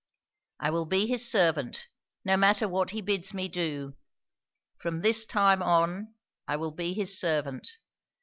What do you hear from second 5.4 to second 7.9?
on, I will be his servant.